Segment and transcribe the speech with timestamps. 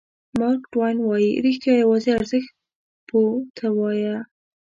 [0.39, 2.51] مارک ټواین وایي رښتیا یوازې ارزښت
[3.07, 4.15] پوه ته ووایه.